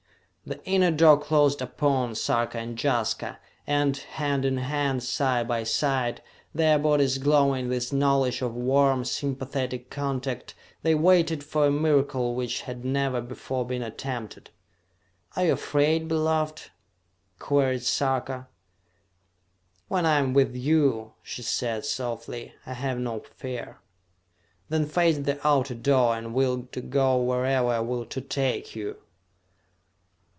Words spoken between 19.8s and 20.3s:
"When I